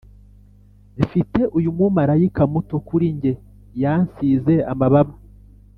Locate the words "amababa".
4.71-5.15